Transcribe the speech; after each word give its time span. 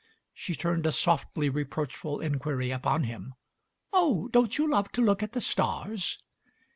She 0.33 0.55
turned 0.55 0.87
a 0.87 0.91
softly 0.91 1.47
reproachful 1.47 2.21
inquiry 2.21 2.71
upon 2.71 3.03
him. 3.03 3.35
"Oh, 3.93 4.29
don't 4.29 4.57
you 4.57 4.67
love 4.67 4.91
to 4.93 5.01
look 5.05 5.21
at 5.21 5.33
the 5.33 5.41
stars?" 5.41 6.17